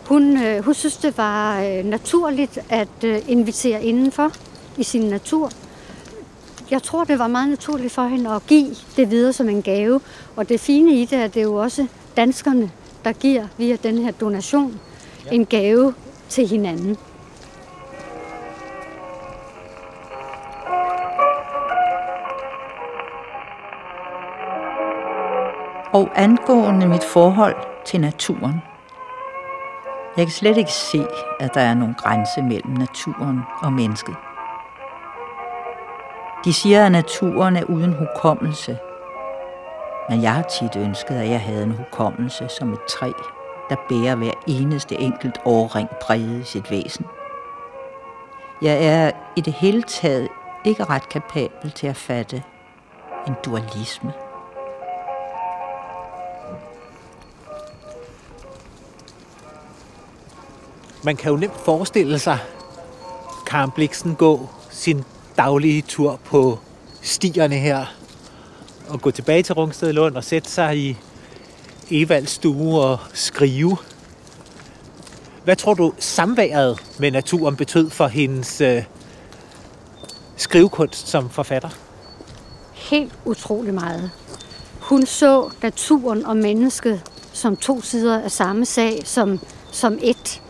Hun, 0.07 0.43
øh, 0.45 0.65
hun 0.65 0.75
synes, 0.75 0.97
det 0.97 1.19
var 1.19 1.63
øh, 1.63 1.85
naturligt 1.85 2.59
at 2.69 3.05
øh, 3.05 3.19
invitere 3.29 3.85
indenfor 3.85 4.33
i 4.79 4.83
sin 4.83 5.03
natur. 5.03 5.51
Jeg 6.71 6.83
tror, 6.83 7.05
det 7.05 7.19
var 7.19 7.29
meget 7.29 7.49
naturligt 7.49 7.93
for 7.93 8.07
hende 8.07 8.31
at 8.31 8.47
give 8.47 8.75
det 8.97 9.11
videre 9.11 9.33
som 9.33 9.49
en 9.49 9.63
gave. 9.63 10.01
Og 10.37 10.49
det 10.49 10.61
fine 10.61 10.93
i 10.93 11.05
det 11.05 11.19
er, 11.19 11.25
at 11.25 11.35
det 11.35 11.41
er 11.41 11.45
jo 11.45 11.55
også 11.55 11.87
danskerne, 12.17 12.71
der 13.05 13.13
giver 13.13 13.47
via 13.59 13.77
den 13.83 13.99
her 13.99 14.13
donation 14.13 14.81
ja. 15.27 15.31
en 15.31 15.47
gave 15.47 15.95
til 16.29 16.49
hinanden. 16.49 16.97
Og 25.95 26.11
angående 26.15 26.87
mit 26.87 27.05
forhold 27.05 27.57
til 27.85 28.01
naturen. 28.01 28.63
Jeg 30.17 30.27
kan 30.27 30.33
slet 30.33 30.57
ikke 30.57 30.73
se, 30.73 31.07
at 31.41 31.55
der 31.55 31.61
er 31.61 31.75
nogen 31.75 31.95
grænse 31.95 32.43
mellem 32.43 32.73
naturen 32.73 33.41
og 33.63 33.73
mennesket. 33.73 34.15
De 36.45 36.53
siger, 36.53 36.87
at 36.87 36.93
naturen 36.93 37.57
er 37.57 37.65
uden 37.65 37.93
hukommelse. 37.93 38.79
Men 40.11 40.23
jeg 40.23 40.35
har 40.35 40.43
tit 40.43 40.77
ønsket, 40.77 41.15
at 41.15 41.31
jeg 41.31 41.41
havde 41.41 41.63
en 41.63 41.77
hukommelse 41.79 42.49
som 42.49 42.73
et 42.73 42.85
træ, 42.89 43.11
der 43.71 43.77
bærer 43.89 44.15
hver 44.15 44.33
eneste 44.47 45.01
enkelt 45.01 45.39
årring 45.45 45.89
præget 46.03 46.41
i 46.41 46.45
sit 46.45 46.71
væsen. 46.71 47.07
Jeg 48.63 48.87
er 48.87 49.11
i 49.37 49.41
det 49.41 49.53
hele 49.53 49.83
taget 49.83 50.29
ikke 50.65 50.85
ret 50.85 51.09
kapabel 51.09 51.71
til 51.71 51.87
at 51.87 51.97
fatte 51.97 52.43
en 53.27 53.35
dualisme. 53.45 54.13
Man 61.05 61.17
kan 61.17 61.31
jo 61.31 61.37
nemt 61.37 61.61
forestille 61.65 62.19
sig 62.19 62.39
Karen 63.47 63.71
Bliksen 63.71 64.15
gå 64.15 64.49
sin 64.71 65.05
daglige 65.37 65.83
tur 65.83 66.21
på 66.25 66.59
stierne 67.03 67.55
her 67.55 67.87
og 68.89 69.01
gå 69.01 69.11
tilbage 69.11 69.43
til 69.43 69.55
Rungsted 69.55 69.93
Lund 69.93 70.17
og 70.17 70.25
sætte 70.25 70.51
sig 70.51 70.79
i 70.79 70.97
Evalds 71.91 72.31
stue 72.31 72.81
og 72.81 72.99
skrive. 73.13 73.77
Hvad 75.45 75.57
tror 75.57 75.75
du 75.75 75.93
samværet 75.99 76.83
med 76.99 77.11
naturen 77.11 77.57
betød 77.57 77.91
for 77.91 78.07
hendes 78.07 78.61
øh, 78.61 78.83
skrivekunst 80.37 81.09
som 81.09 81.31
forfatter? 81.31 81.69
Helt 82.73 83.13
utrolig 83.25 83.75
meget. 83.75 84.11
Hun 84.81 85.07
så 85.07 85.51
naturen 85.63 86.27
og 86.27 86.37
mennesket 86.37 87.03
som 87.33 87.57
to 87.57 87.83
sider 87.83 88.21
af 88.21 88.31
samme 88.31 88.65
sag, 88.65 89.03
som, 89.05 89.41
som 89.73 89.99
et. 90.03 90.41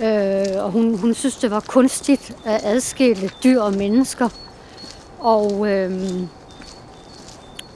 Øh, 0.00 0.64
og 0.64 0.70
hun, 0.70 0.98
hun 0.98 1.14
synes, 1.14 1.36
det 1.36 1.50
var 1.50 1.60
kunstigt 1.60 2.36
at 2.44 2.60
adskille 2.64 3.30
dyr 3.44 3.60
og 3.60 3.74
mennesker. 3.74 4.28
Og 5.18 5.70
øh, 5.70 5.90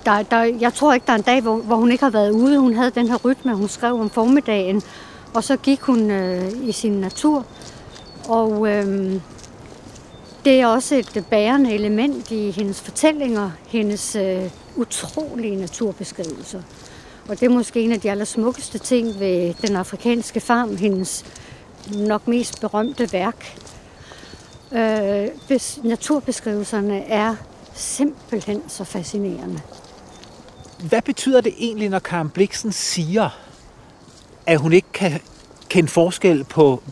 der, 0.05 0.23
der, 0.23 0.43
jeg 0.43 0.75
tror 0.75 0.93
ikke, 0.93 1.07
der 1.07 1.13
er 1.13 1.17
en 1.17 1.23
dag, 1.23 1.41
hvor, 1.41 1.57
hvor 1.57 1.77
hun 1.77 1.93
ikke 1.93 2.05
har 2.05 2.11
været 2.11 2.31
ude. 2.31 2.59
Hun 2.59 2.75
havde 2.75 2.91
den 2.91 3.09
her 3.09 3.17
rytme, 3.17 3.55
hun 3.55 3.69
skrev 3.69 4.01
om 4.01 4.11
formiddagen, 4.11 4.83
og 5.35 5.45
så 5.45 5.57
gik 5.57 5.81
hun 5.81 6.11
øh, 6.11 6.53
i 6.63 6.73
sin 6.73 6.93
natur. 6.93 7.47
Og 8.29 8.69
øh, 8.69 9.21
det 10.45 10.61
er 10.61 10.67
også 10.67 10.95
et 10.95 11.25
bærende 11.31 11.73
element 11.75 12.31
i 12.31 12.51
hendes 12.51 12.81
fortællinger, 12.81 13.51
hendes 13.67 14.17
øh, 14.17 14.51
utrolige 14.77 15.57
naturbeskrivelser. 15.57 16.63
Og 17.29 17.41
det 17.41 17.47
er 17.47 17.51
måske 17.51 17.81
en 17.81 17.93
af 17.93 18.01
de 18.01 18.11
allersmukkeste 18.11 18.79
ting 18.79 19.21
ved 19.21 19.55
den 19.67 19.77
afrikanske 19.77 20.41
farm, 20.41 20.77
hendes 20.77 21.25
nok 21.93 22.29
mest 22.29 22.61
berømte 22.61 23.13
værk. 23.13 23.59
Øh, 24.73 25.29
naturbeskrivelserne 25.85 27.05
er 27.05 27.35
simpelthen 27.75 28.63
så 28.69 28.85
fascinerende. 28.85 29.61
Hvad 30.89 31.03
betyder 31.03 31.41
det 31.41 31.55
egentlig, 31.59 31.89
når 31.89 31.99
Karen 31.99 32.31
Bliksen 32.31 32.73
siger, 32.73 33.31
at 34.47 34.59
hun 34.59 34.73
ikke 34.73 34.93
kan 34.93 35.21
kende 35.69 35.89
forskel 35.89 36.45
på 36.45 36.83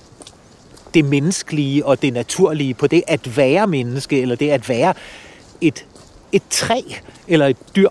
det 0.94 1.04
menneskelige 1.04 1.86
og 1.86 2.02
det 2.02 2.12
naturlige, 2.12 2.74
på 2.74 2.86
det 2.86 3.02
at 3.06 3.36
være 3.36 3.66
menneske, 3.66 4.22
eller 4.22 4.36
det 4.36 4.50
at 4.50 4.68
være 4.68 4.94
et, 5.60 5.86
et 6.32 6.42
træ 6.50 6.80
eller 7.28 7.46
et 7.46 7.76
dyr? 7.76 7.88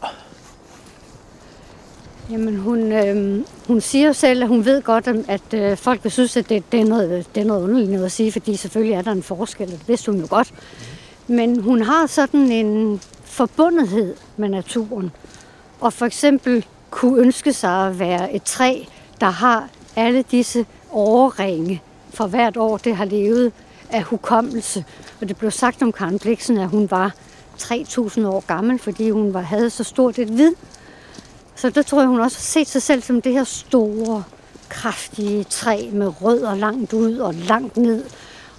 Jamen, 2.32 2.56
hun, 2.56 2.92
øh, 2.92 3.42
hun 3.68 3.82
siger 3.82 4.08
jo 4.08 4.14
selv, 4.14 4.44
at 4.44 4.48
hun 4.48 4.66
ved 4.66 4.82
godt, 4.82 5.08
at 5.28 5.54
øh, 5.54 5.78
folk 5.78 6.04
vil 6.04 6.12
synes, 6.12 6.38
at 6.38 6.50
det, 6.50 6.72
det, 6.72 6.80
er 6.80 6.86
noget, 6.86 7.36
det 7.36 7.42
er 7.42 7.46
noget 7.46 7.64
underligt 7.64 7.92
noget 7.92 8.06
at 8.06 8.12
sige, 8.12 8.32
fordi 8.32 8.56
selvfølgelig 8.56 8.94
er 8.94 9.02
der 9.02 9.12
en 9.12 9.24
forskel, 9.24 9.66
og 9.66 9.80
det 9.80 9.88
vidste 9.88 10.12
hun 10.12 10.22
jo 10.22 10.28
godt. 10.30 10.54
Men 11.28 11.62
hun 11.62 11.82
har 11.82 12.08
sådan 12.08 12.52
en 12.52 13.02
forbundethed 13.24 14.16
med 14.38 14.50
naturen. 14.50 15.12
Og 15.80 15.94
for 15.94 16.06
eksempel 16.06 16.66
kunne 16.90 17.22
ønske 17.22 17.54
sig 17.54 17.88
at 17.88 18.00
være 18.00 18.34
et 18.34 18.44
træ, 18.44 18.84
der 19.20 19.30
har 19.30 19.70
alle 19.96 20.22
disse 20.22 20.66
årringe 20.92 21.82
for 22.10 22.28
hvert 22.28 22.58
år, 22.58 22.78
det 22.78 22.96
har 22.96 23.06
levet 23.06 23.52
af 23.90 24.04
hukommelse. 24.04 24.86
Og 25.22 25.30
det 25.30 25.38
blev 25.38 25.52
sagt 25.52 25.82
om 25.82 25.92
Karen 25.92 26.20
Bliksen, 26.20 26.58
at 26.58 26.70
hun 26.70 26.92
var 26.92 27.14
3.000 27.62 28.26
år 28.26 28.44
gammel, 28.48 28.80
fordi 28.80 29.10
hun 29.10 29.34
var, 29.34 29.42
havde 29.42 29.70
så 29.70 29.84
stort 29.84 30.20
et 30.20 30.38
vid. 30.38 30.52
Så 31.58 31.70
der 31.70 31.82
tror 31.82 32.00
jeg, 32.00 32.08
hun 32.08 32.20
også 32.20 32.38
har 32.38 32.42
set 32.42 32.68
sig 32.68 32.82
selv 32.82 33.02
som 33.02 33.22
det 33.22 33.34
her 33.34 33.44
store, 33.44 34.24
kraftige 34.70 35.44
træ 35.44 35.90
med 35.92 36.22
rødder 36.22 36.56
langt 36.56 36.94
ud 36.94 37.18
og 37.18 37.34
langt 37.34 37.78
ned, 37.78 38.06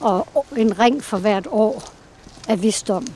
og 0.01 0.47
en 0.57 0.79
ring 0.79 1.05
for 1.05 1.19
hvert 1.19 1.47
år 1.51 1.83
af 2.49 2.63
visdom. 2.63 3.07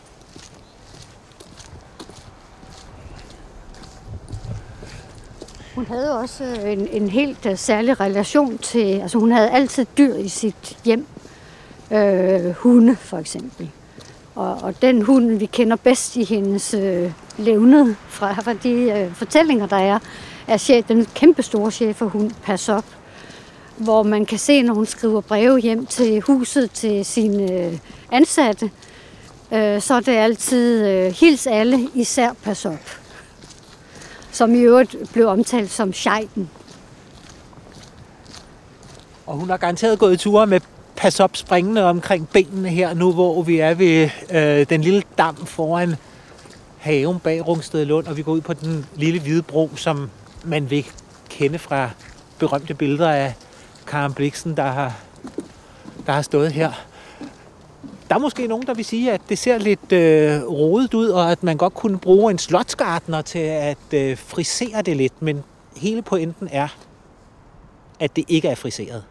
Hun 5.75 5.87
havde 5.87 6.19
også 6.19 6.45
øh, 6.45 6.73
en, 6.73 6.89
en 6.89 7.09
helt 7.09 7.47
uh, 7.47 7.59
særlig 7.59 8.01
relation 8.01 8.59
til, 8.59 9.01
altså 9.01 9.19
hun 9.19 9.33
havde 9.33 9.51
altid 9.51 9.87
dyr 9.99 10.15
i 10.15 10.29
sit 10.29 10.79
hjem. 10.85 11.07
Øh, 11.91 12.51
hunde 12.51 12.97
for 12.97 13.19
eksempel. 13.19 13.71
Og, 14.35 14.59
og 14.63 14.83
den 14.83 15.03
hund, 15.03 15.31
vi 15.31 15.47
kender 15.47 15.77
bedst 15.77 16.17
i 16.17 16.25
hendes 16.25 16.75
øh, 16.75 17.13
levned 17.39 17.95
fra, 18.09 18.33
fra 18.33 18.53
de 18.53 18.71
øh, 18.71 19.15
fortællinger, 19.15 19.67
der 19.67 19.77
er, 19.77 19.99
er 20.47 20.57
chef, 20.57 20.85
den 20.89 21.07
kæmpe 21.15 21.43
store 21.43 21.71
cheferhund, 21.71 22.31
Pas 22.43 22.69
op. 22.69 22.85
Hvor 23.77 24.03
man 24.03 24.27
kan 24.27 24.39
se, 24.39 24.63
når 24.63 24.75
hun 24.75 24.87
skriver 24.87 25.21
breve 25.21 25.59
hjem 25.59 25.87
til 25.87 26.21
huset 26.21 26.71
til 26.71 27.05
sine 27.05 27.53
øh, 27.53 27.79
ansatte, 28.13 28.71
øh, 29.53 29.81
så 29.81 29.95
er 29.95 30.01
det 30.01 30.13
altid 30.13 30.87
øh, 30.89 31.13
hils 31.13 31.47
alle, 31.47 31.89
især 31.95 32.33
Pas 32.45 32.65
op 32.65 33.03
som 34.33 34.55
i 34.55 34.59
øvrigt 34.59 34.97
blev 35.13 35.27
omtalt 35.29 35.71
som 35.71 35.93
Scheiden. 35.93 36.51
Og 39.27 39.35
hun 39.35 39.51
har 39.51 39.57
garanteret 39.57 39.99
gået 39.99 40.21
ture 40.21 40.47
med 40.47 40.61
pas 40.97 41.21
op 41.21 41.37
springende 41.37 41.85
omkring 41.85 42.29
benene 42.29 42.69
her 42.69 42.95
nu, 42.95 43.13
hvor 43.13 43.43
vi 43.43 43.59
er 43.59 43.75
ved 43.75 44.11
øh, 44.31 44.67
den 44.69 44.81
lille 44.81 45.03
dam 45.19 45.37
foran 45.37 45.97
haven 46.79 47.19
bag 47.19 47.49
Rungsted 47.49 47.85
Lund, 47.85 48.07
og 48.07 48.17
vi 48.17 48.23
går 48.23 48.33
ud 48.33 48.41
på 48.41 48.53
den 48.53 48.87
lille 48.97 49.21
hvide 49.21 49.43
bro, 49.43 49.71
som 49.77 50.11
man 50.45 50.71
vil 50.71 50.87
kende 51.31 51.59
fra 51.59 51.91
berømte 52.39 52.75
billeder 52.75 53.11
af 53.11 53.35
Karen 53.87 54.15
Bliksen, 54.15 54.57
der 54.57 54.67
har, 54.67 54.97
der 56.07 56.13
har 56.13 56.23
stået 56.23 56.53
her. 56.53 56.73
Der 58.09 58.15
er 58.15 58.19
måske 58.19 58.47
nogen, 58.47 58.67
der 58.67 58.75
vil 58.75 58.85
sige, 58.85 59.13
at 59.13 59.21
det 59.29 59.39
ser 59.39 59.59
lidt 59.59 59.93
øh, 59.93 60.43
rodet 60.43 60.95
ud, 60.95 61.09
og 61.09 61.33
at 61.33 61.43
man 61.43 61.57
godt 61.57 61.75
kunne 61.75 61.99
bruge 61.99 62.31
en 62.31 62.39
slotsgardner 62.39 63.23
til 63.23 63.39
at 63.39 63.79
øh, 63.93 64.17
frisere 64.17 64.83
det 64.83 64.97
lidt, 64.97 65.23
men 65.23 65.45
hele 65.77 66.03
pointen 66.03 66.49
er, 66.53 66.69
at 68.01 68.17
det 68.17 68.25
ikke 68.29 68.49
er 68.49 68.55
friseret. 68.55 69.05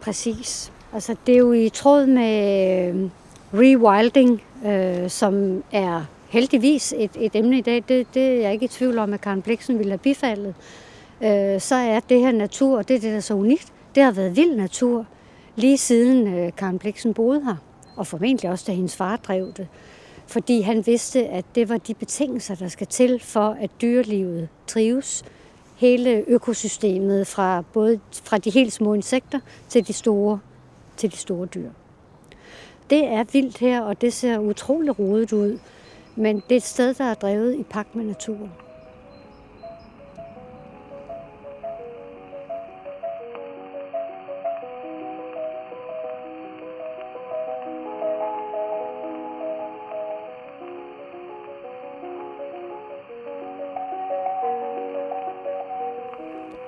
Præcis. 0.00 0.72
Altså, 0.92 1.16
det 1.26 1.34
er 1.34 1.38
jo 1.38 1.52
i 1.52 1.68
tråd 1.68 2.06
med 2.06 2.88
øh, 2.88 3.10
rewilding, 3.54 4.42
øh, 4.66 5.10
som 5.10 5.64
er 5.72 6.04
heldigvis 6.28 6.94
et, 6.96 7.10
et 7.18 7.36
emne 7.36 7.58
i 7.58 7.60
dag. 7.60 7.84
Det, 7.88 8.14
det 8.14 8.22
er 8.22 8.40
jeg 8.40 8.52
ikke 8.52 8.64
i 8.64 8.68
tvivl 8.68 8.98
om, 8.98 9.12
at 9.12 9.20
Karen 9.20 9.42
Bliksen 9.42 9.78
ville 9.78 9.90
have 9.90 9.98
bifaldet. 9.98 10.54
Øh, 11.22 11.60
så 11.60 11.74
er 11.74 12.00
det 12.00 12.20
her 12.20 12.32
natur, 12.32 12.78
og 12.78 12.88
det 12.88 12.96
er 12.96 13.00
det, 13.00 13.10
der 13.10 13.16
er 13.16 13.20
så 13.20 13.34
unikt, 13.34 13.72
det 13.94 14.02
har 14.02 14.12
været 14.12 14.36
vild 14.36 14.56
natur, 14.56 15.06
lige 15.56 15.78
siden 15.78 16.34
øh, 16.34 16.52
Karen 16.56 16.78
Bliksen 16.78 17.14
boede 17.14 17.44
her 17.44 17.56
og 17.96 18.06
formentlig 18.06 18.50
også 18.50 18.64
da 18.66 18.72
hendes 18.72 18.96
far 18.96 19.16
drev 19.16 19.52
det. 19.56 19.68
Fordi 20.26 20.60
han 20.60 20.86
vidste, 20.86 21.26
at 21.26 21.44
det 21.54 21.68
var 21.68 21.76
de 21.76 21.94
betingelser, 21.94 22.54
der 22.54 22.68
skal 22.68 22.86
til 22.86 23.20
for, 23.20 23.56
at 23.60 23.70
dyrelivet 23.82 24.48
trives. 24.66 25.24
Hele 25.76 26.24
økosystemet 26.26 27.26
fra 27.26 27.62
både 27.72 28.00
fra 28.24 28.38
de 28.38 28.50
helt 28.50 28.72
små 28.72 28.94
insekter 28.94 29.40
til 29.68 29.88
de 29.88 29.92
store, 29.92 30.38
til 31.00 31.12
de 31.12 31.16
store 31.16 31.46
dyr. 31.46 31.70
Det 32.90 33.04
er 33.04 33.24
vildt 33.32 33.58
her, 33.58 33.82
og 33.82 34.00
det 34.00 34.12
ser 34.12 34.38
utrolig 34.38 34.98
rodet 34.98 35.32
ud. 35.32 35.58
Men 36.16 36.36
det 36.36 36.52
er 36.52 36.56
et 36.56 36.62
sted, 36.62 36.94
der 36.94 37.04
er 37.04 37.14
drevet 37.14 37.54
i 37.54 37.62
pagt 37.62 37.94
med 37.94 38.04
naturen. 38.04 38.52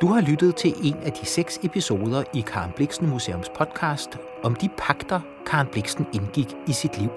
Du 0.03 0.07
har 0.07 0.21
lyttet 0.21 0.57
til 0.57 0.75
en 0.83 0.97
af 1.05 1.12
de 1.12 1.27
seks 1.27 1.61
episoder 1.62 2.23
i 2.35 2.41
Karen 2.41 2.71
Bliksen 2.77 3.11
Museums 3.11 3.49
podcast 3.49 4.19
om 4.43 4.55
de 4.55 4.69
pakter, 4.79 5.21
Karen 5.47 5.67
Bliksen 5.67 6.07
indgik 6.12 6.57
i 6.67 6.73
sit 6.73 6.99
liv. 6.99 7.11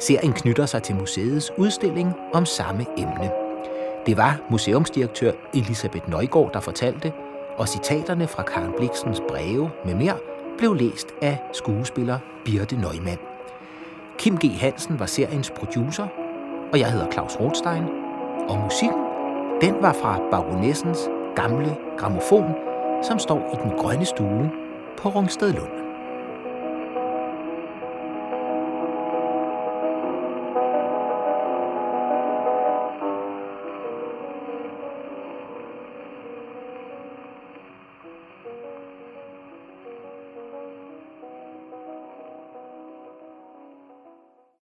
Serien 0.00 0.32
knytter 0.32 0.66
sig 0.66 0.82
til 0.82 0.94
museets 0.94 1.52
udstilling 1.58 2.12
om 2.34 2.46
samme 2.46 2.86
emne. 2.98 3.30
Det 4.06 4.16
var 4.16 4.40
museumsdirektør 4.50 5.32
Elisabeth 5.54 6.10
Nøjgaard, 6.10 6.52
der 6.52 6.60
fortalte, 6.60 7.12
og 7.56 7.68
citaterne 7.68 8.28
fra 8.28 8.42
Karen 8.42 8.72
Bliksens 8.76 9.20
breve 9.28 9.70
med 9.84 9.94
mere 9.94 10.16
blev 10.58 10.74
læst 10.74 11.08
af 11.20 11.38
skuespiller 11.52 12.18
Birte 12.44 12.76
Neumann. 12.76 13.18
Kim 14.18 14.36
G. 14.36 14.58
Hansen 14.60 14.98
var 14.98 15.06
seriens 15.06 15.50
producer, 15.50 16.06
og 16.72 16.78
jeg 16.78 16.92
hedder 16.92 17.10
Claus 17.10 17.36
Rothstein, 17.40 17.84
og 18.48 18.58
musikken, 18.58 19.00
den 19.60 19.74
var 19.82 19.92
fra 19.92 20.20
Baronessens 20.30 21.08
gamle 21.36 21.76
gramofon, 21.98 22.54
som 23.02 23.18
står 23.18 23.50
i 23.54 23.56
den 23.62 23.78
grønne 23.78 24.04
stue 24.04 24.50
på 24.98 25.08
Rungstedlund. 25.08 25.81